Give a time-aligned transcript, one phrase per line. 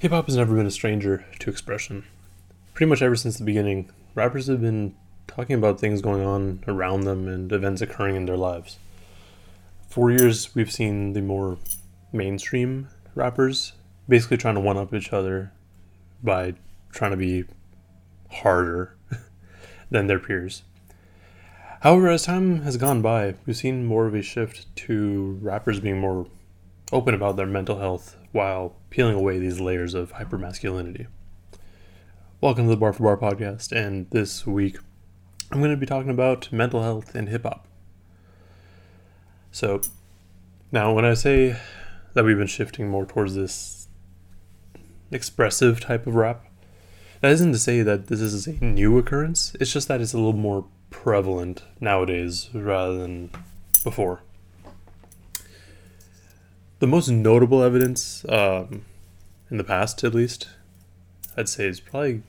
[0.00, 2.04] Hip hop has never been a stranger to expression.
[2.72, 4.94] Pretty much ever since the beginning, rappers have been
[5.26, 8.78] talking about things going on around them and events occurring in their lives.
[9.90, 11.58] For years, we've seen the more
[12.14, 13.74] mainstream rappers
[14.08, 15.52] basically trying to one up each other
[16.22, 16.54] by
[16.92, 17.44] trying to be
[18.30, 18.96] harder
[19.90, 20.62] than their peers.
[21.82, 26.00] However, as time has gone by, we've seen more of a shift to rappers being
[26.00, 26.26] more
[26.90, 31.06] open about their mental health while peeling away these layers of hypermasculinity.
[32.40, 34.78] Welcome to the Bar for Bar podcast, and this week
[35.52, 37.68] I'm going to be talking about mental health and hip hop.
[39.52, 39.80] So,
[40.72, 41.56] now when I say
[42.14, 43.86] that we've been shifting more towards this
[45.12, 46.44] expressive type of rap,
[47.20, 50.18] that isn't to say that this is a new occurrence, it's just that it's a
[50.18, 53.30] little more prevalent nowadays rather than
[53.84, 54.22] before.
[56.80, 58.86] The most notable evidence, um,
[59.50, 60.48] in the past at least,
[61.36, 62.22] I'd say is probably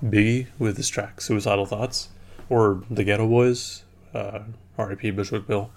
[0.00, 2.10] Biggie with his track "Suicidal Thoughts,"
[2.48, 3.82] or the Geto Boys,
[4.14, 4.44] uh,
[4.78, 5.10] R.I.P.
[5.10, 5.72] Bushwick Bill,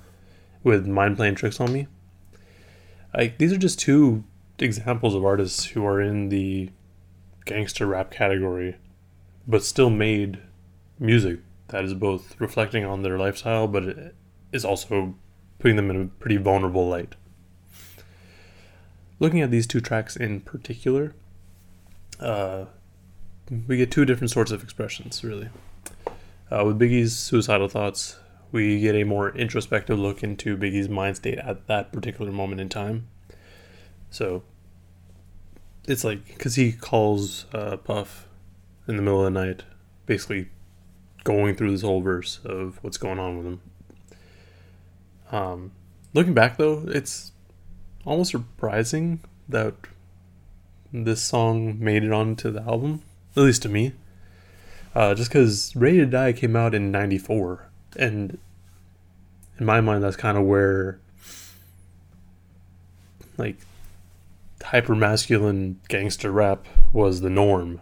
[0.63, 1.87] with "Mind Playing Tricks on Me."
[3.11, 4.23] Like these are just two
[4.59, 6.69] examples of artists who are in the
[7.45, 8.75] gangster rap category,
[9.47, 10.37] but still made
[10.99, 11.39] music
[11.69, 14.15] that is both reflecting on their lifestyle, but it
[14.51, 15.15] is also
[15.57, 17.15] putting them in a pretty vulnerable light
[19.19, 21.13] looking at these two tracks in particular,
[22.19, 22.65] uh,
[23.67, 25.49] we get two different sorts of expressions, really.
[26.51, 28.19] Uh, with Biggie's suicidal thoughts,
[28.51, 32.69] we get a more introspective look into Biggie's mind state at that particular moment in
[32.69, 33.07] time.
[34.09, 34.43] So
[35.87, 38.27] it's like, because he calls uh, Puff
[38.87, 39.63] in the middle of the night,
[40.05, 40.49] basically
[41.23, 43.61] going through this whole verse of what's going on with him.
[45.31, 45.71] Um,
[46.13, 47.31] looking back, though, it's
[48.05, 49.73] almost surprising that
[50.93, 53.01] this song made it onto the album,
[53.35, 53.93] at least to me.
[54.93, 57.67] Uh, just because Ready to Die came out in 94,
[57.97, 58.37] and
[59.59, 60.99] in my mind, that's kind of where,
[63.37, 63.57] like,
[64.63, 67.81] hyper masculine gangster rap was the norm,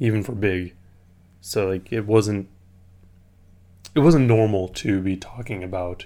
[0.00, 0.74] even for Big.
[1.40, 2.48] So, like, it wasn't.
[3.94, 6.04] It wasn't normal to be talking about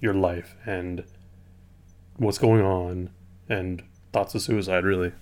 [0.00, 1.04] your life and
[2.16, 3.10] what's going on
[3.48, 3.82] and
[4.12, 5.12] thoughts of suicide really.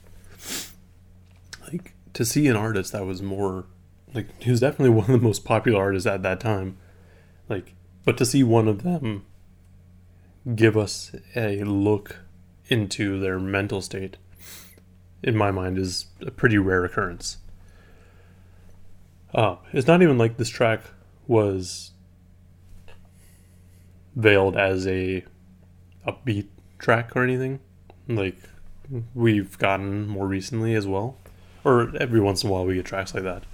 [1.71, 3.67] Like to see an artist that was more
[4.15, 6.77] like he was definitely one of the most popular artists at that time.
[7.49, 9.25] Like but to see one of them
[10.55, 12.21] give us a look
[12.69, 14.17] into their mental state
[15.23, 17.39] in my mind is a pretty rare occurrence.
[19.35, 20.83] Uh, it's not even like this track
[21.27, 21.93] was
[24.17, 25.25] veiled as a
[26.07, 26.49] upbeat
[26.83, 27.61] track or anything?
[28.09, 28.37] Like
[29.15, 31.17] we've gotten more recently as well?
[31.65, 33.45] Or every once in a while we get tracks like that.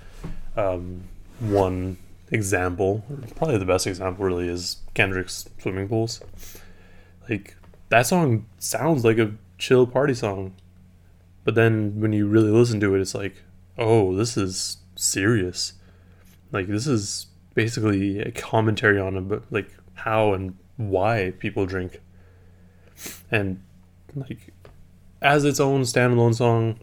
[0.56, 1.04] Um,
[1.38, 1.98] one
[2.30, 3.02] example
[3.36, 6.20] probably the best example really is kendrick's swimming pools.
[7.28, 7.56] Like
[7.90, 10.54] that song sounds like a chill party song
[11.44, 13.36] but then when you really listen to it it's like
[13.76, 15.74] oh this is serious.
[16.50, 22.00] Like this is basically a commentary on like how and why people drink
[23.30, 23.62] and
[24.14, 24.52] like
[25.20, 26.78] as its own standalone song,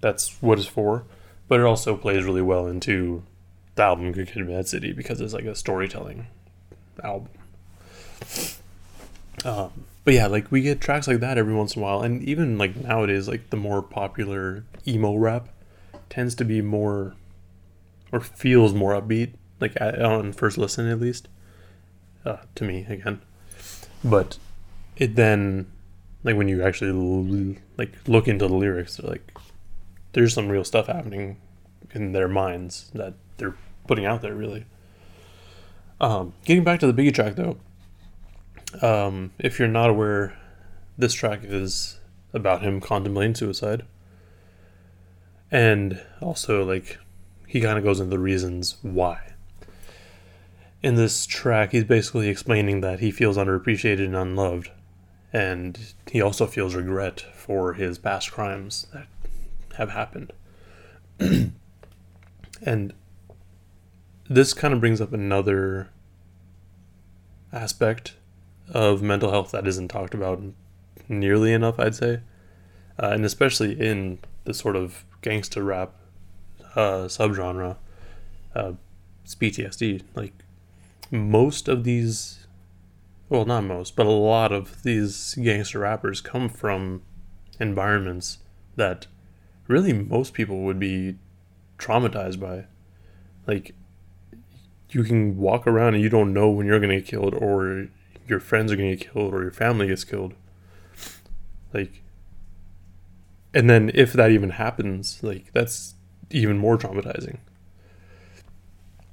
[0.00, 1.04] that's what it's for.
[1.48, 3.24] But it also plays really well into
[3.74, 6.26] the album Good Kid, Mad City because it's like a storytelling
[7.02, 7.28] album.
[9.44, 12.22] Um, but yeah, like we get tracks like that every once in a while, and
[12.22, 15.48] even like nowadays, like the more popular emo rap
[16.08, 17.14] tends to be more
[18.12, 21.28] or feels more upbeat, like on first listen at least.
[22.24, 23.22] Uh, to me again,
[24.04, 24.38] but
[25.00, 25.66] it then
[26.22, 29.32] like when you actually like look into the lyrics like
[30.12, 31.40] there's some real stuff happening
[31.92, 33.56] in their minds that they're
[33.88, 34.66] putting out there really.
[36.00, 37.58] Um, getting back to the biggie track though
[38.82, 40.36] um, if you're not aware
[40.96, 41.98] this track is
[42.32, 43.84] about him contemplating suicide.
[45.50, 46.98] And also like
[47.46, 49.32] he kind of goes into the reasons why.
[50.82, 54.70] In this track he's basically explaining that he feels underappreciated and unloved
[55.32, 59.06] and he also feels regret for his past crimes that
[59.76, 60.32] have happened.
[62.62, 62.92] and
[64.28, 65.90] this kind of brings up another
[67.52, 68.14] aspect
[68.68, 70.42] of mental health that isn't talked about
[71.08, 72.20] nearly enough, I'd say,
[73.02, 75.94] uh, and especially in the sort of gangster rap
[76.74, 77.76] uh, subgenre,
[78.54, 78.72] uh,
[79.24, 80.02] it's PTSD.
[80.14, 80.32] Like
[81.10, 82.39] most of these
[83.30, 87.02] well, not most, but a lot of these gangster rappers come from
[87.60, 88.38] environments
[88.74, 89.06] that
[89.68, 91.16] really most people would be
[91.78, 92.66] traumatized by.
[93.46, 93.74] Like,
[94.90, 97.86] you can walk around and you don't know when you're going to get killed or
[98.26, 100.34] your friends are going to get killed or your family gets killed.
[101.72, 102.02] Like,
[103.54, 105.94] and then if that even happens, like, that's
[106.30, 107.38] even more traumatizing.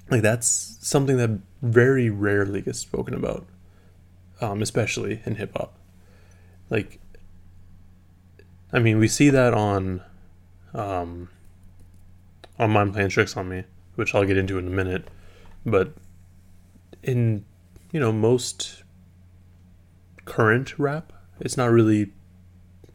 [0.09, 3.45] Like, that's something that very rarely gets spoken about,
[4.41, 5.73] um, especially in hip hop.
[6.69, 6.99] Like,
[8.71, 10.01] I mean, we see that on,
[10.73, 11.29] um,
[12.59, 13.63] on Mind Playing Tricks on Me,
[13.95, 15.07] which I'll get into in a minute,
[15.65, 15.93] but
[17.03, 17.45] in,
[17.91, 18.83] you know, most
[20.25, 22.11] current rap, it's not really,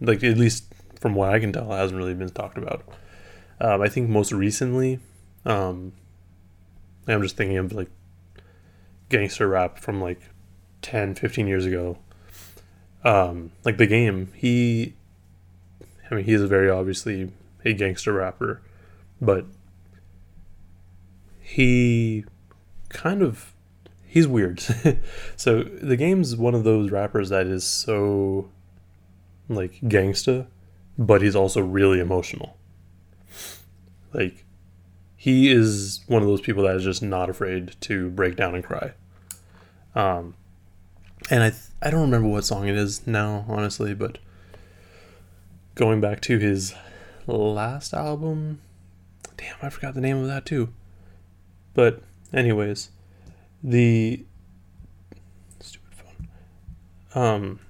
[0.00, 2.84] like, at least from what I can tell, hasn't really been talked about.
[3.60, 5.00] Um, I think most recently,
[5.44, 5.92] um,
[7.08, 7.90] I'm just thinking of like
[9.08, 10.20] gangster rap from like
[10.82, 11.98] 10, 15 years ago.
[13.04, 14.94] Um, like the game, he
[16.12, 17.32] I mean, he's very obviously
[17.64, 18.60] a gangster rapper,
[19.18, 19.46] but
[21.40, 22.26] he
[22.90, 23.54] kind of
[24.06, 24.60] he's weird.
[25.36, 28.50] so the game's one of those rappers that is so
[29.48, 30.48] like gangsta,
[30.98, 32.58] but he's also really emotional.
[34.12, 34.44] Like
[35.16, 38.62] he is one of those people that is just not afraid to break down and
[38.62, 38.92] cry.
[39.94, 40.34] Um,
[41.30, 44.18] and I th- I don't remember what song it is now, honestly, but
[45.74, 46.74] going back to his
[47.26, 48.60] last album.
[49.36, 50.72] Damn, I forgot the name of that too.
[51.74, 52.02] But
[52.32, 52.90] anyways,
[53.62, 54.24] the
[55.60, 56.28] stupid phone.
[57.14, 57.60] Um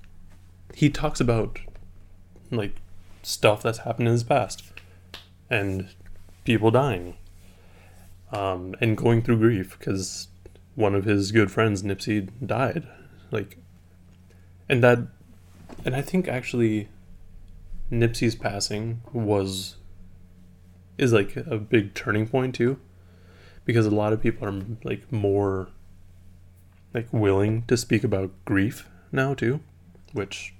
[0.74, 1.58] he talks about
[2.50, 2.76] like
[3.22, 4.64] stuff that's happened in his past
[5.48, 5.88] and
[6.44, 7.16] people dying.
[8.32, 10.28] Um and going through grief cuz
[10.74, 12.86] one of his good friends Nipsey died.
[13.32, 13.58] Like
[14.68, 14.98] and that
[15.84, 16.88] and I think actually
[17.90, 19.76] Nipsey's passing was
[20.98, 22.78] is like a big turning point too
[23.64, 25.68] because a lot of people are like more
[26.94, 29.60] like willing to speak about grief now too
[30.12, 30.54] which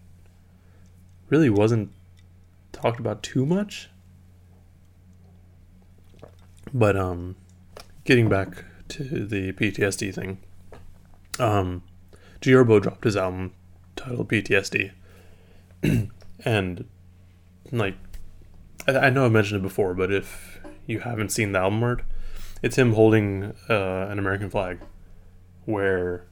[1.29, 1.91] really wasn't
[2.73, 3.89] talked about too much.
[6.75, 7.37] But um
[8.05, 10.39] getting back to the PTSD thing
[11.39, 11.83] um
[12.43, 13.53] G dropped his album
[13.97, 14.91] titled PTSD
[16.45, 16.85] and
[17.71, 17.95] like
[18.87, 22.03] I, I know I've mentioned it before, but if you haven't seen the album art,
[22.63, 24.79] it's him holding uh, an American flag,
[25.65, 26.27] where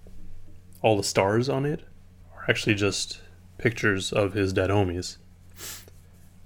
[0.82, 1.84] all the stars on it
[2.34, 3.20] are actually just
[3.58, 5.16] pictures of his dead homies.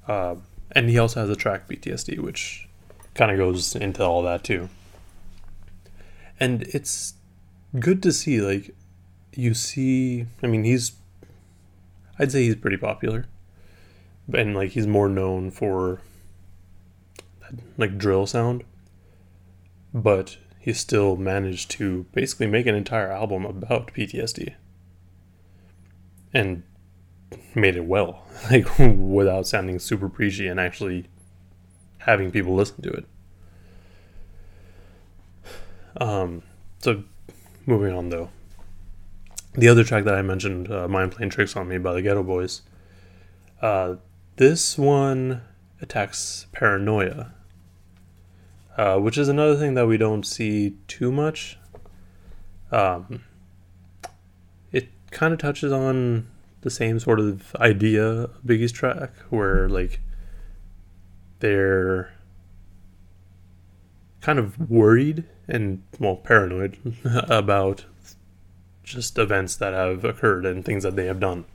[0.06, 0.37] Uh,
[0.72, 2.69] and he also has a track PTSD, which
[3.14, 4.69] kind of goes into all that too.
[6.40, 7.14] And it's
[7.78, 8.75] good to see, like,
[9.36, 10.92] you see, I mean, he's,
[12.19, 13.26] I'd say he's pretty popular.
[14.32, 16.00] And like he's more known for
[17.40, 18.64] that, like drill sound.
[19.92, 24.54] But he still managed to basically make an entire album about PTSD
[26.32, 26.62] and
[27.54, 31.06] made it well like without sounding super preachy and actually
[31.98, 33.06] having people listen to it.
[36.00, 36.42] Um
[36.80, 37.04] so
[37.66, 38.30] moving on though
[39.54, 42.26] the other track that I mentioned, uh, "Mind Playing Tricks on Me" by the Geto
[42.26, 42.62] Boys,
[43.62, 43.96] uh,
[44.36, 45.42] this one
[45.80, 47.32] attacks paranoia,
[48.76, 51.58] uh, which is another thing that we don't see too much.
[52.73, 53.25] Um,
[54.73, 56.26] it kind of touches on
[56.62, 60.00] the same sort of idea of Biggie's track, where like
[61.38, 62.12] they're
[64.20, 66.78] kind of worried and well paranoid
[67.28, 67.84] about
[68.85, 71.47] just events that have occurred and things that they have done.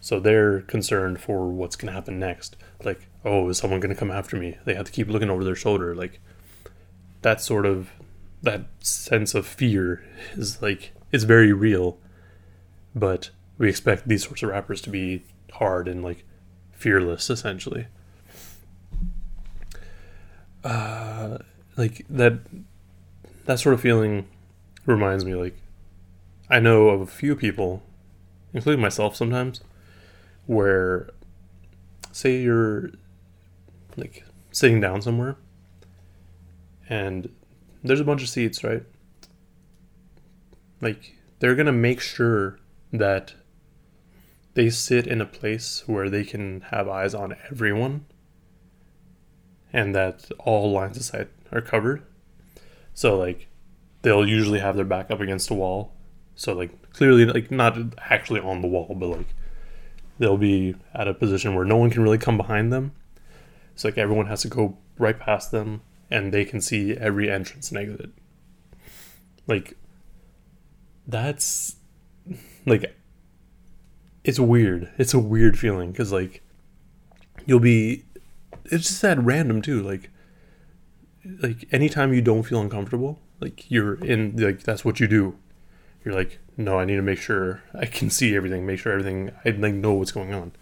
[0.00, 2.56] So they're concerned for what's going to happen next.
[2.84, 4.58] Like, oh, is someone going to come after me?
[4.64, 5.94] They have to keep looking over their shoulder.
[5.94, 6.20] Like,
[7.22, 7.90] that sort of,
[8.42, 11.98] that sense of fear is like, it's very real.
[12.94, 16.24] But we expect these sorts of rappers to be hard and like
[16.72, 17.86] fearless, essentially.
[20.64, 21.38] Uh,
[21.76, 22.40] like that,
[23.44, 24.26] that sort of feeling
[24.84, 25.56] reminds me, like,
[26.52, 27.82] I know of a few people,
[28.52, 29.62] including myself sometimes,
[30.44, 31.08] where
[32.12, 32.90] say you're
[33.96, 35.36] like sitting down somewhere
[36.90, 37.30] and
[37.82, 38.82] there's a bunch of seats, right?
[40.82, 42.58] Like they're going to make sure
[42.92, 43.32] that
[44.52, 48.04] they sit in a place where they can have eyes on everyone
[49.72, 52.02] and that all lines of sight are covered.
[52.92, 53.48] So like
[54.02, 55.94] they'll usually have their back up against a wall.
[56.34, 59.34] So like clearly like not actually on the wall, but like
[60.18, 62.92] they'll be at a position where no one can really come behind them.
[63.74, 67.70] So like everyone has to go right past them and they can see every entrance
[67.70, 68.10] and exit.
[69.46, 69.76] Like
[71.06, 71.76] that's
[72.66, 72.96] like
[74.24, 74.90] it's weird.
[74.98, 76.42] It's a weird feeling cuz like
[77.46, 78.04] you'll be
[78.66, 80.10] it's just that random too like
[81.40, 85.36] like anytime you don't feel uncomfortable like you're in like that's what you do
[86.04, 89.30] you're like no i need to make sure i can see everything make sure everything
[89.44, 90.52] i like know what's going on.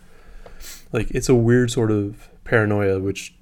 [0.92, 3.34] Like it's a weird sort of paranoia which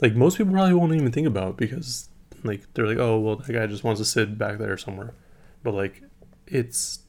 [0.00, 2.08] like most people probably won't even think about because
[2.44, 5.14] like they're like oh well that guy just wants to sit back there somewhere.
[5.62, 6.02] But like
[6.46, 7.00] it's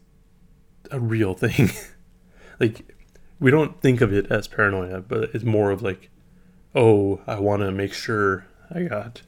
[0.91, 1.70] a real thing.
[2.60, 2.96] Like
[3.39, 6.12] we don't think of it as paranoia but it's more of like
[6.75, 9.24] oh i want to make sure i got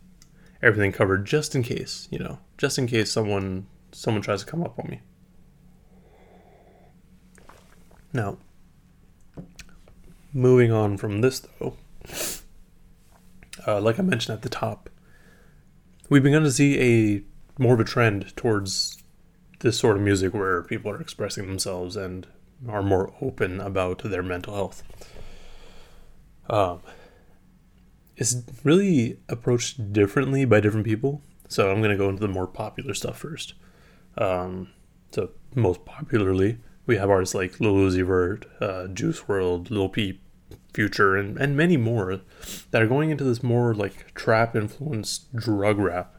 [0.61, 2.37] everything covered just in case you know?
[2.57, 5.01] Just in case someone someone tries to come up on me
[8.13, 8.37] now
[10.33, 11.75] moving on from this though
[13.67, 14.89] uh, like I mentioned at the top,
[16.09, 17.23] we've begun to see a
[17.61, 19.03] more of a trend towards
[19.61, 22.27] this sort of music where people are expressing themselves and
[22.67, 24.83] are more open about their mental health.
[26.49, 26.81] Um,
[28.17, 31.21] it's really approached differently by different people.
[31.47, 33.53] So I'm going to go into the more popular stuff first.
[34.17, 34.69] Um,
[35.11, 40.21] so most popularly, we have artists like Lil Uzi Vert, uh, Juice WRLD, Lil Peep,
[40.73, 42.21] Future, and, and many more
[42.71, 46.15] that are going into this more like trap influenced drug rap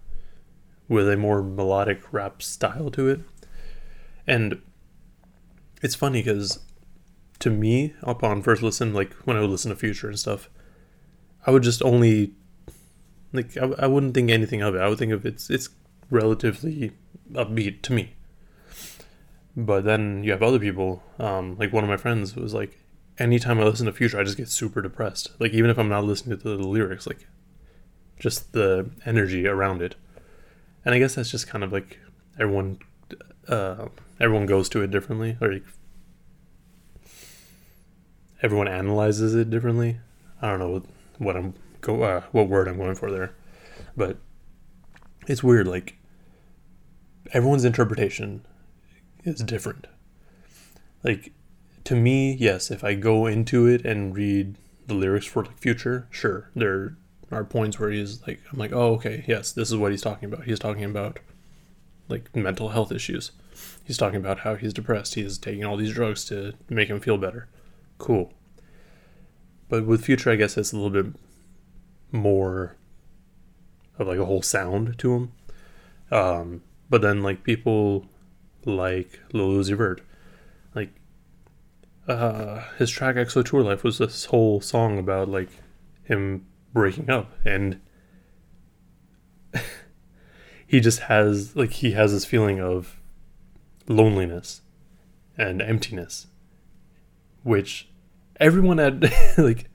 [0.89, 3.21] with a more melodic rap style to it.
[4.27, 4.61] And
[5.83, 6.61] it's funny because
[7.39, 10.49] to me, upon first listen, like when I would listen to Future and stuff,
[11.47, 12.33] I would just only
[13.33, 14.81] like I, I wouldn't think anything of it.
[14.81, 15.69] I would think of it's it's
[16.11, 16.93] relatively
[17.33, 18.15] upbeat to me.
[19.57, 22.79] But then you have other people, um, like one of my friends was like,
[23.19, 25.31] anytime I listen to Future, I just get super depressed.
[25.39, 27.27] Like even if I'm not listening to the lyrics, like
[28.19, 29.95] just the energy around it.
[30.85, 31.99] And I guess that's just kind of like
[32.39, 32.79] everyone,
[33.49, 33.89] uh,
[34.21, 35.59] everyone goes to it differently, or
[38.43, 39.99] everyone analyzes it differently.
[40.41, 40.83] I don't know
[41.19, 43.35] what I'm go uh, what word I'm going for there,
[43.97, 44.19] but
[45.27, 45.67] it's weird.
[45.67, 45.96] Like
[47.33, 48.45] everyone's interpretation
[49.25, 49.87] is different.
[51.03, 51.33] Like
[51.85, 54.57] to me, yes, if I go into it and read
[54.87, 56.97] the lyrics for like future, sure, there
[57.31, 60.33] are points where he's like, I'm like, oh, okay, yes, this is what he's talking
[60.33, 60.45] about.
[60.45, 61.19] He's talking about
[62.09, 63.33] like mental health issues.
[63.85, 65.15] He's talking about how he's depressed.
[65.15, 67.49] He's taking all these drugs to make him feel better.
[67.99, 68.33] Cool.
[69.69, 71.15] But with future, I guess it's a little bit
[72.13, 72.77] more
[73.99, 75.33] of like a whole sound to him.
[76.11, 78.07] Um, but then like people
[78.65, 80.01] like Lil Uzi Vert,
[80.75, 80.91] like
[82.09, 85.51] uh, his track XO Tour Life was this whole song about like
[86.05, 87.33] him breaking up.
[87.45, 87.81] And
[90.67, 93.01] he just has like he has this feeling of
[93.89, 94.63] loneliness
[95.39, 96.27] and emptiness
[97.47, 97.89] which
[98.41, 99.71] everyone had like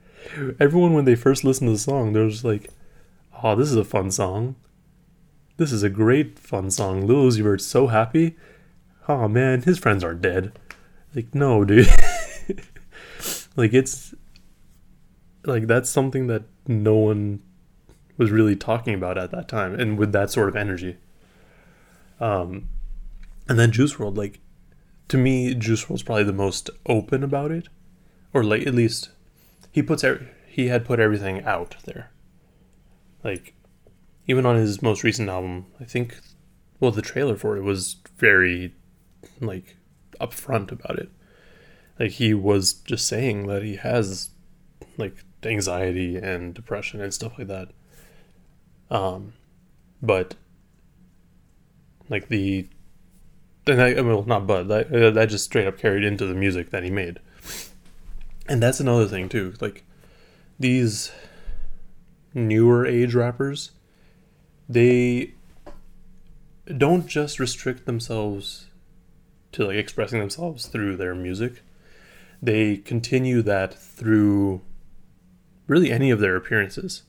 [0.60, 2.70] everyone when they first listened to the song they was like
[3.42, 4.54] oh this is a fun song
[5.62, 7.06] this is a great fun song.
[7.06, 8.36] Lil Uzi Vert's so happy.
[9.08, 10.58] Oh man his friends are dead.
[11.14, 11.88] Like no dude.
[13.56, 14.14] Like it's
[15.44, 17.42] like that's something that no one
[18.16, 20.96] was really talking about at that time and with that sort of energy.
[22.18, 22.68] Um
[23.48, 24.40] and then juice WRLD, like
[25.08, 27.68] to me juice WRLD's probably the most open about it.
[28.32, 29.10] Or like at least
[29.70, 32.10] he puts every, he had put everything out there.
[33.22, 33.54] Like
[34.26, 36.18] even on his most recent album i think
[36.80, 38.74] well the trailer for it was very
[39.40, 39.76] like
[40.20, 41.10] upfront about it.
[41.98, 44.30] Like he was just saying that he has
[44.96, 47.68] like anxiety and depression and stuff like that.
[48.90, 49.34] Um
[50.00, 50.34] but
[52.08, 52.68] like the
[53.66, 56.82] and I, well not but that, that just straight up carried into the music that
[56.82, 57.20] he made.
[58.48, 59.54] And that's another thing too.
[59.60, 59.84] Like
[60.58, 61.12] these
[62.34, 63.72] newer age rappers
[64.72, 65.34] they
[66.78, 68.66] don't just restrict themselves
[69.52, 71.62] to like expressing themselves through their music
[72.42, 74.60] they continue that through
[75.68, 77.04] really any of their appearances.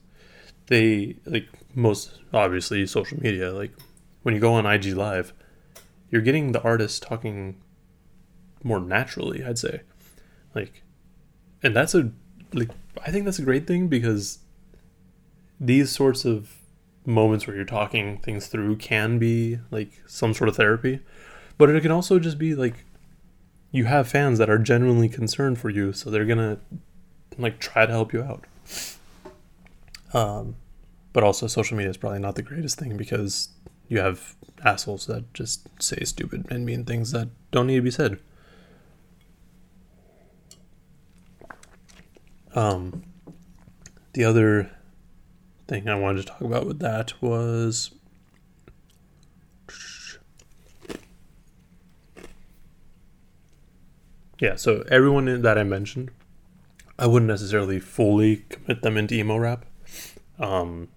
[0.68, 3.52] They like most obviously social media.
[3.52, 3.74] Like
[4.22, 5.34] when you go on IG Live,
[6.12, 7.60] you're getting the artist talking
[8.64, 9.44] more naturally.
[9.44, 9.82] I'd say,
[10.54, 10.84] like,
[11.64, 12.12] and that's a
[12.54, 12.70] like
[13.04, 14.38] I think that's a great thing because
[15.60, 16.52] these sorts of
[17.06, 21.00] moments where you're talking things through can be like some sort of therapy,
[21.58, 22.86] but it can also just be like
[23.72, 26.60] you have fans that are genuinely concerned for you, so they're gonna
[27.38, 28.46] like try to help you out.
[30.14, 30.56] Um,
[31.12, 33.50] but also, social media is probably not the greatest thing because
[33.88, 37.92] you have assholes that just say stupid and mean things that don't need to be
[37.92, 38.20] said.
[42.56, 43.04] Um,
[44.14, 44.72] the other
[45.68, 47.92] thing I wanted to talk about with that was
[54.40, 56.12] yeah, so everyone that I mentioned,
[57.00, 59.66] I wouldn't necessarily fully commit them into emo rap.
[60.40, 60.90] Um,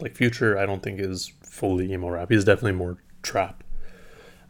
[0.00, 2.30] like Future, I don't think is fully emo rap.
[2.30, 3.62] He's definitely more trap.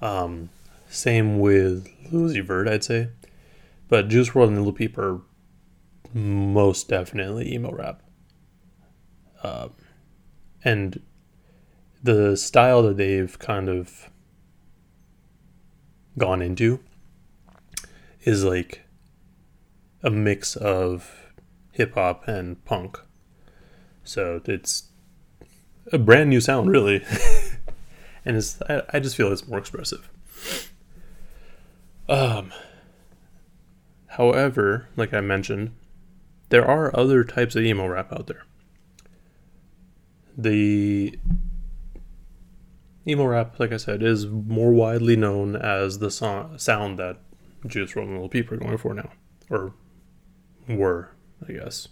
[0.00, 0.48] Um,
[0.88, 3.08] same with Lil Vert, I'd say.
[3.88, 5.20] But Juice WRLD and Lil Peep are
[6.14, 8.01] most definitely emo rap.
[9.42, 9.72] Um,
[10.64, 11.02] and
[12.02, 14.10] the style that they've kind of
[16.18, 16.80] gone into
[18.22, 18.82] is like
[20.02, 21.32] a mix of
[21.72, 22.98] hip hop and punk.
[24.04, 24.88] So it's
[25.92, 27.04] a brand new sound, really.
[28.24, 30.10] and it's I, I just feel it's more expressive.
[32.08, 32.52] Um,
[34.08, 35.72] however, like I mentioned,
[36.48, 38.44] there are other types of emo rap out there.
[40.36, 41.18] The
[43.06, 47.18] emo rap, like I said, is more widely known as the song, sound that
[47.66, 49.10] Juice WRLD and Lil Peep are going for now,
[49.50, 49.74] or
[50.68, 51.10] were,
[51.46, 51.88] I guess.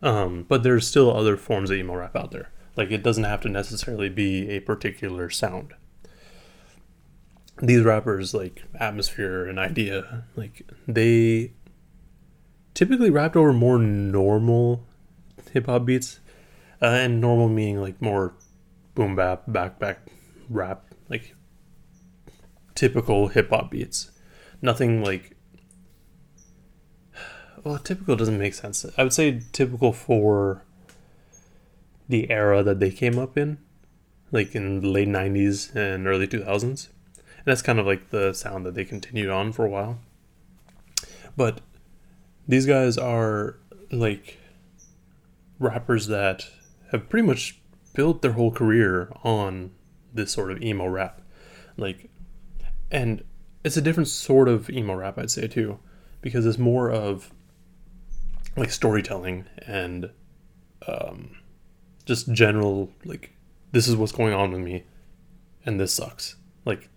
[0.00, 2.50] Um, but there's still other forms of emo rap out there.
[2.76, 5.74] Like it doesn't have to necessarily be a particular sound.
[7.60, 11.54] These rappers like Atmosphere and Eyedea, like they
[12.74, 14.86] typically rapped over more normal
[15.58, 16.20] hip hop beats,
[16.80, 18.34] uh, and normal meaning like more
[18.94, 19.96] boom bap, back backpack
[20.48, 21.34] rap, like
[22.76, 24.12] typical hip hop beats.
[24.62, 25.36] Nothing like
[27.64, 28.86] well, typical doesn't make sense.
[28.96, 30.62] I would say typical for
[32.08, 33.58] the era that they came up in,
[34.30, 36.62] like in the late 90s and early 2000s.
[36.62, 39.98] And that's kind of like the sound that they continued on for a while.
[41.36, 41.60] But
[42.46, 43.56] these guys are
[43.90, 44.38] like
[45.58, 46.46] rappers that
[46.92, 47.60] have pretty much
[47.94, 49.72] built their whole career on
[50.12, 51.20] this sort of emo rap.
[51.76, 52.10] Like,
[52.90, 53.24] and
[53.64, 55.78] it's a different sort of emo rap, I'd say, too,
[56.20, 57.32] because it's more of
[58.56, 60.10] like storytelling and
[60.86, 61.36] um,
[62.04, 63.32] just general like
[63.72, 64.84] this is what's going on with me
[65.64, 66.36] and this sucks.
[66.64, 66.88] Like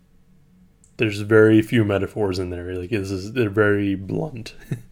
[0.96, 2.74] there's very few metaphors in there.
[2.74, 4.54] Like this is they're very blunt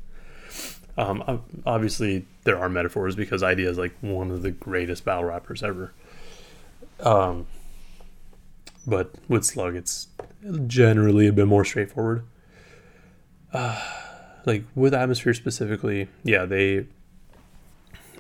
[1.01, 5.63] um, obviously there are metaphors because Eyedea is like one of the greatest battle rappers
[5.63, 5.93] ever
[7.01, 7.47] um,
[8.87, 10.09] but with slug it's
[10.67, 12.25] generally a bit more straightforward
[13.53, 13.81] uh,
[14.47, 16.87] like with atmosphere specifically yeah they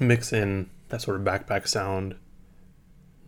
[0.01, 2.17] mix in that sort of backpack sound.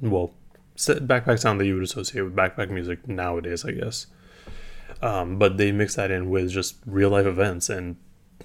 [0.00, 0.32] Well,
[0.76, 4.06] backpack sound that you would associate with backpack music nowadays, I guess.
[5.00, 7.96] Um, but they mix that in with just real life events and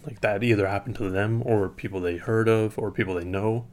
[0.05, 3.67] like that either happened to them or people they heard of or people they know.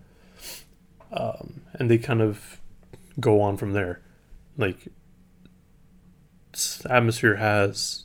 [1.12, 2.60] Um, and they kind of
[3.20, 4.00] go on from there.
[4.56, 4.88] Like,
[6.88, 8.04] Atmosphere has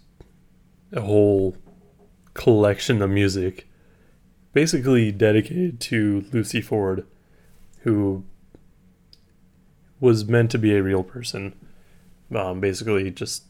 [0.91, 1.55] a whole
[2.33, 3.67] collection of music
[4.53, 7.05] basically dedicated to Lucy Ford
[7.81, 8.23] who
[9.99, 11.53] was meant to be a real person,
[12.33, 13.43] um, basically just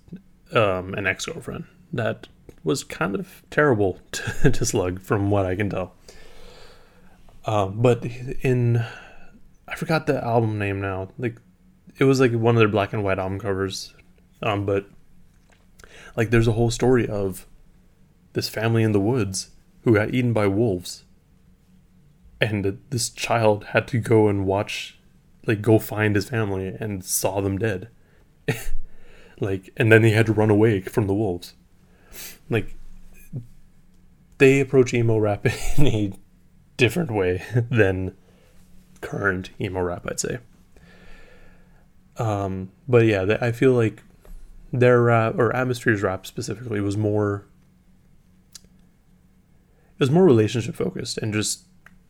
[0.53, 2.27] um, an ex girlfriend that
[2.63, 5.93] was kind of terrible to, to, Slug, from what I can tell.
[7.45, 8.83] Um, but in,
[9.67, 11.09] I forgot the album name now.
[11.17, 11.37] Like,
[11.97, 13.93] it was like one of their black and white album covers.
[14.41, 14.87] Um, but
[16.15, 17.47] like, there's a whole story of
[18.33, 19.51] this family in the woods
[19.83, 21.03] who got eaten by wolves
[22.41, 24.97] and this child had to go and watch
[25.45, 27.89] like go find his family and saw them dead
[29.39, 31.53] like and then he had to run away from the wolves
[32.49, 32.75] like
[34.37, 35.45] they approach emo rap
[35.77, 36.13] in a
[36.77, 38.15] different way than
[39.01, 40.39] current emo rap i'd say
[42.17, 44.03] um but yeah i feel like
[44.71, 47.45] their rap or atmosphere's rap specifically was more
[49.93, 51.63] it was more relationship focused and just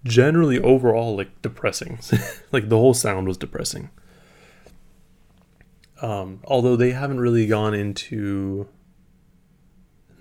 [0.04, 2.00] generally overall like depressing.
[2.52, 3.90] like the whole sound was depressing.
[6.02, 8.68] Um, although they haven't really gone into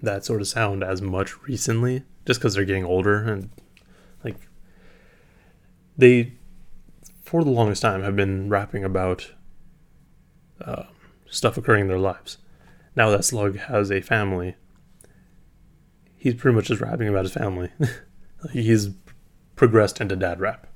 [0.02, 3.50] that sort of sound as much recently, just because they're getting older and
[4.24, 4.36] like
[5.96, 6.34] they,
[7.22, 9.32] for the longest time, have been rapping about
[10.60, 10.84] uh,
[11.28, 12.38] stuff occurring in their lives.
[12.96, 14.56] Now that Slug has a family,
[16.16, 17.70] he's pretty much just rapping about his family.
[18.52, 18.90] he's
[19.56, 20.66] progressed into dad rap,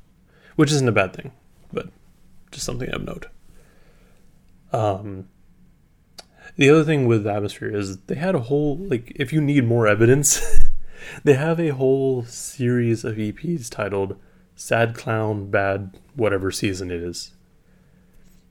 [0.57, 1.33] which isn't a bad thing,
[1.73, 1.89] but
[2.51, 3.27] just something of note.
[4.73, 5.29] Um,
[6.57, 9.87] the other thing with Atmosphere is they had a whole like if you need more
[9.87, 10.59] evidence,
[11.25, 14.17] they have a whole series of EPs titled
[14.55, 17.33] Sad Clown Bad whatever season it is.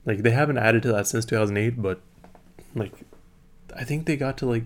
[0.05, 2.01] Like they haven't added to that since 2008, but
[2.75, 2.93] like
[3.75, 4.63] I think they got to like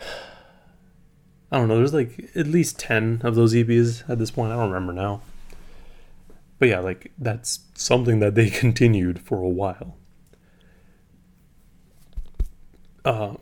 [1.50, 4.52] I don't know, there's like at least 10 of those EPs at this point.
[4.52, 5.22] I don't remember now.
[6.58, 9.96] But yeah, like that's something that they continued for a while.
[13.04, 13.34] Uh,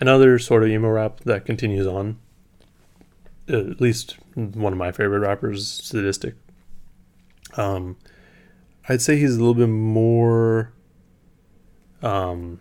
[0.00, 2.18] another sort of emo rap that continues on,
[3.48, 6.34] at least one of my favorite rappers, Sadistik.
[7.56, 7.96] Um,
[8.88, 10.72] I'd say he's a little bit more
[12.02, 12.60] um,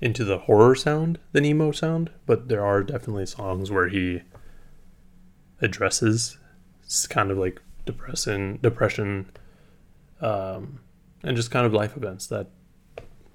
[0.00, 4.22] into the horror sound than emo sound, but there are definitely songs where he
[5.60, 6.38] addresses
[6.92, 9.30] it's kind of like depression, depression,
[10.20, 10.80] um,
[11.22, 12.48] and just kind of life events that,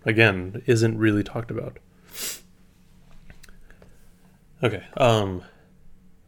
[0.07, 1.77] again, isn't really talked about.
[4.63, 5.43] Okay, um,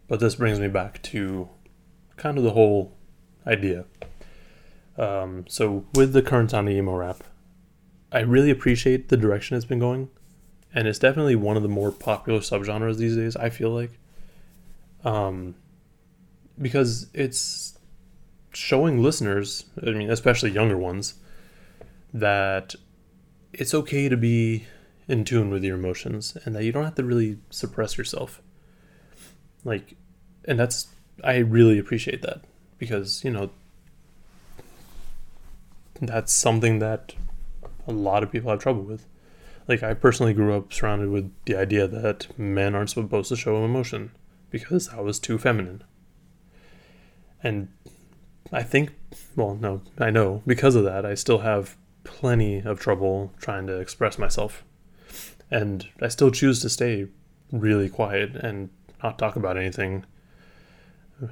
[0.07, 1.49] but this brings me back to
[2.17, 2.95] kind of the whole
[3.47, 3.85] idea.
[4.97, 7.23] Um, so with the current sound of emo rap,
[8.11, 10.09] I really appreciate the direction it's been going,
[10.75, 13.35] and it's definitely one of the more popular subgenres these days.
[13.37, 13.97] I feel like,
[15.03, 15.55] um,
[16.61, 17.79] because it's
[18.51, 21.15] showing listeners, I mean, especially younger ones,
[22.13, 22.75] that
[23.53, 24.65] it's okay to be
[25.07, 28.41] in tune with your emotions and that you don't have to really suppress yourself.
[29.63, 29.95] Like,
[30.45, 30.87] and that's,
[31.23, 32.41] I really appreciate that
[32.77, 33.49] because, you know,
[35.99, 37.13] that's something that
[37.87, 39.05] a lot of people have trouble with.
[39.67, 43.63] Like, I personally grew up surrounded with the idea that men aren't supposed to show
[43.63, 44.11] emotion
[44.49, 45.83] because that was too feminine.
[47.43, 47.69] And
[48.51, 48.93] I think,
[49.35, 51.77] well, no, I know because of that, I still have
[52.09, 54.65] plenty of trouble trying to express myself.
[55.51, 57.07] And I still choose to stay
[57.51, 58.69] really quiet and
[59.03, 60.05] not talk about anything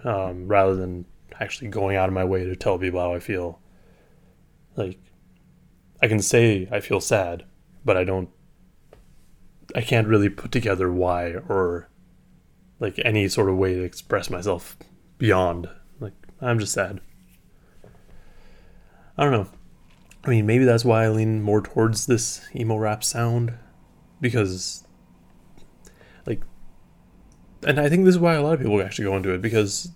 [0.04, 1.06] um, rather than
[1.40, 3.60] actually going out of my way to tell people how I feel.
[4.76, 5.00] Like,
[6.02, 7.44] I can say I feel sad,
[7.84, 8.30] but I don't,
[9.76, 11.90] I can't really put together why or
[12.80, 14.78] like any sort of way to express myself
[15.18, 15.68] beyond.
[16.00, 17.02] Like, I'm just sad.
[19.18, 19.48] I don't know.
[20.28, 23.54] I mean, maybe that's why I lean more towards this emo rap sound
[24.20, 24.84] because,
[26.26, 26.42] like,
[27.66, 29.92] and I think this is why a lot of people actually go into it because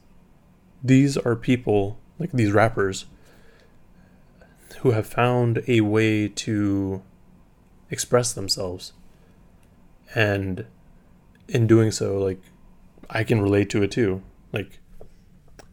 [0.82, 3.06] these are people, like these rappers,
[4.80, 7.04] who have found a way to
[7.90, 8.94] express themselves.
[10.16, 10.66] And
[11.50, 12.42] in doing so, like,
[13.10, 14.24] I can relate to it too.
[14.54, 14.80] Like,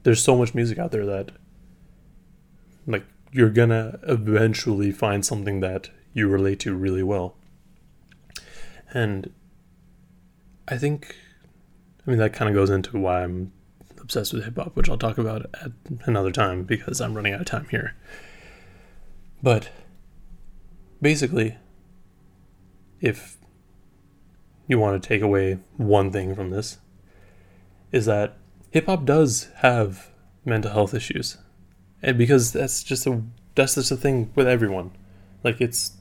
[0.02, 1.30] there's so much music out there that,
[3.32, 7.36] you're gonna eventually find something that you relate to really well.
[8.92, 9.32] And
[10.66, 11.14] I think,
[12.06, 13.52] I mean, that kind of goes into why I'm
[14.00, 15.72] obsessed with hip hop, which I'll talk about at
[16.04, 17.94] another time because I'm running out of time here.
[19.42, 19.70] But
[21.00, 21.56] basically,
[23.00, 23.36] if
[24.66, 26.78] you want to take away one thing from this,
[27.92, 28.36] is that
[28.70, 30.10] hip hop does have
[30.44, 31.38] mental health issues
[32.02, 33.22] and because that's just a
[33.54, 34.92] that's just a thing with everyone.
[35.42, 35.92] Like it's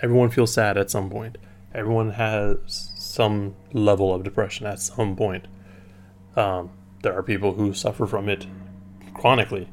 [0.00, 1.38] everyone feels sad at some point.
[1.74, 5.46] Everyone has some level of depression at some point.
[6.36, 6.70] Um,
[7.02, 8.46] there are people who suffer from it
[9.14, 9.68] chronically.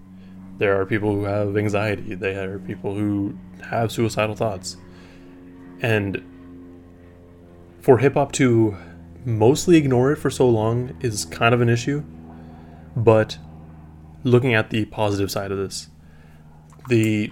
[0.58, 2.16] There are people who have anxiety.
[2.16, 3.38] There are people who
[3.70, 4.78] have suicidal thoughts.
[5.82, 6.24] And
[7.82, 8.76] for hip-hop to
[9.26, 12.04] mostly ignore it for so long is kind of an issue
[12.96, 13.38] but
[14.26, 15.88] looking at the positive side of this,
[16.90, 17.32] the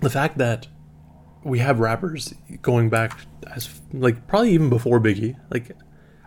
[0.00, 0.68] the fact that
[1.44, 3.20] we have rappers going back
[3.52, 5.36] as like probably even before Biggie.
[5.50, 5.76] Like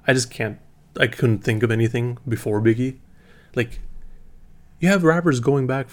[0.06, 0.60] I just can't
[1.00, 3.00] I couldn't think of anything before Biggie.
[3.56, 3.80] Like
[4.80, 5.90] you have rappers going back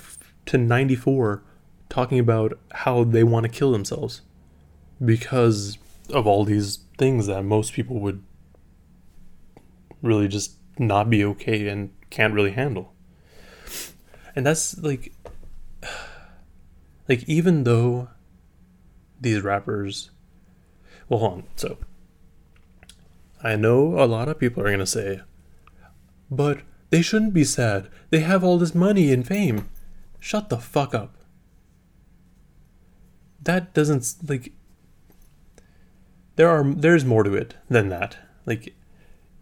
[0.46, 1.42] to 94
[1.88, 4.22] talking about how they want to kill themselves
[5.04, 5.78] because
[6.10, 8.22] of all these things that most people would
[10.02, 12.92] really just not be okay and can't really handle
[14.36, 15.12] and that's like
[17.08, 18.08] like even though
[19.20, 20.10] these rappers
[21.08, 21.78] well hold on so
[23.42, 25.20] i know a lot of people are going to say
[26.30, 29.68] but they shouldn't be sad they have all this money and fame
[30.20, 31.16] shut the fuck up
[33.42, 34.52] that doesn't like
[36.36, 38.76] there are there's more to it than that like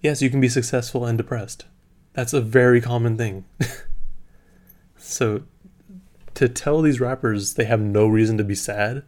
[0.04, 1.64] Yes, you can be successful and depressed.
[2.12, 3.46] That's a very common thing.
[5.04, 5.42] so
[6.34, 9.04] to tell these rappers they have no reason to be sad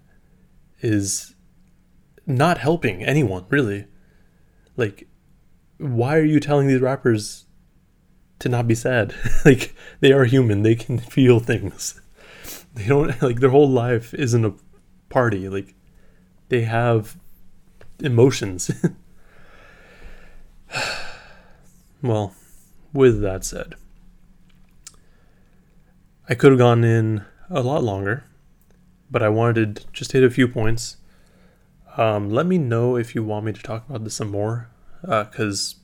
[0.80, 1.35] is
[2.26, 3.87] not helping anyone, really.
[4.76, 5.09] Like,
[5.78, 7.46] why are you telling these rappers
[8.40, 9.14] to not be sad?
[9.44, 12.00] like, they are human, they can feel things.
[12.74, 14.54] They don't, like, their whole life isn't a
[15.09, 15.48] party.
[15.48, 15.74] Like,
[16.48, 17.16] they have
[18.00, 18.70] emotions.
[22.02, 22.35] well,
[22.92, 23.76] with that said,
[26.28, 28.24] I could have gone in a lot longer,
[29.10, 30.96] but I wanted to just hit a few points.
[31.96, 34.68] Um, let me know if you want me to talk about this some more,
[35.02, 35.76] because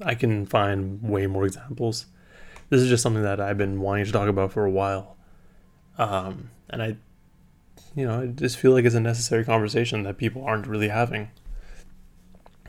[0.00, 2.06] uh, I can find way more examples.
[2.68, 5.16] This is just something that I've been wanting to talk about for a while.
[5.98, 6.96] Um, and I,
[7.96, 11.30] you know, I just feel like it's a necessary conversation that people aren't really having.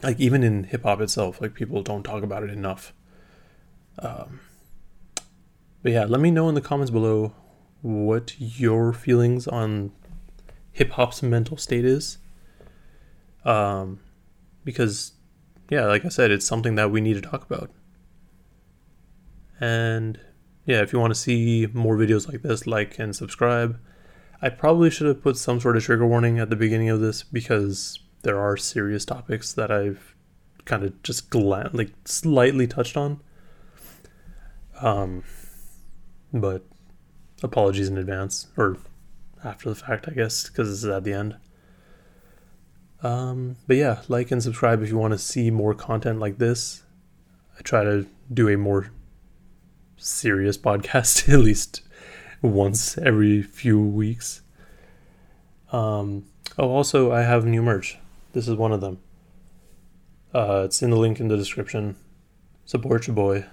[0.02, 2.92] Like, even in hip hop itself, like, people don't talk about it enough.
[4.00, 4.40] Um,
[5.82, 7.34] but yeah, let me know in the comments below
[7.82, 9.92] what your feelings on
[10.70, 12.18] hip hop's mental state is.
[13.44, 14.00] Um,
[14.64, 15.12] because,
[15.68, 17.70] yeah, like I said, it's something that we need to talk about.
[19.60, 20.18] And
[20.64, 23.78] yeah, if you want to see more videos like this, like and subscribe.
[24.40, 27.22] I probably should have put some sort of trigger warning at the beginning of this
[27.22, 30.14] because there are serious topics that I've
[30.64, 33.20] kind of just gla- like slightly touched on.
[34.80, 35.22] Um,
[36.32, 36.64] but
[37.42, 38.76] apologies in advance or
[39.44, 41.36] after the fact, I guess, because this is at the end.
[43.02, 46.82] Um, but yeah, like and subscribe if you want to see more content like this.
[47.58, 48.90] I try to do a more
[49.96, 51.82] serious podcast at least
[52.40, 54.42] once every few weeks.
[55.72, 56.26] Um,
[56.58, 57.98] oh, also, I have new merch.
[58.32, 58.98] This is one of them.
[60.34, 61.96] Uh, it's in the link in the description.
[62.64, 63.44] Support your boy,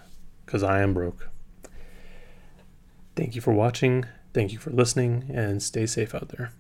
[0.46, 1.30] because I am broke.
[3.20, 4.06] Thank you for watching.
[4.34, 6.54] Thank you for listening, and stay safe out there.